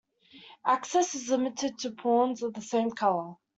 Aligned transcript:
Access 0.65 1.13
is 1.13 1.29
limited 1.29 1.77
to 1.77 1.91
pawns 1.91 2.41
of 2.41 2.55
the 2.55 2.61
same 2.63 2.89
color. 2.89 3.35